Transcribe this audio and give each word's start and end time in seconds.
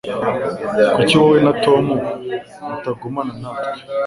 Kuki 0.95 1.15
wowe 1.21 1.39
na 1.45 1.53
Tom 1.63 1.85
mutagumana 2.67 3.33
natwe 3.41 3.81